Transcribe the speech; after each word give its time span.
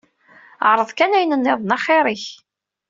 Ɛreḍ 0.69 0.89
kan 0.93 1.15
ayen 1.17 1.37
nniḍen 1.39 1.75
axir-ik. 1.75 2.25